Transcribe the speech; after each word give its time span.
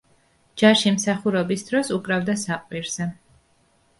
ჯარში 0.61 0.93
მსახურობის 0.93 1.65
დროს 1.67 1.93
უკრავდა 1.97 2.37
საყვირზე. 2.47 3.09